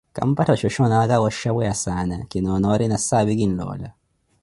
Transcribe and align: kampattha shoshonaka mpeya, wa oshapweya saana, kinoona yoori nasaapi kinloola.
kampattha 0.17 0.55
shoshonaka 0.61 1.05
mpeya, 1.05 1.21
wa 1.21 1.27
oshapweya 1.31 1.73
saana, 1.83 2.15
kinoona 2.29 2.67
yoori 2.69 2.85
nasaapi 2.91 3.33
kinloola. 3.39 3.89